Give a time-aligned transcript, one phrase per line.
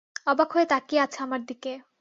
[0.27, 1.71] অবাক হয়ে তাকিয়ে আছে আমার দিকে।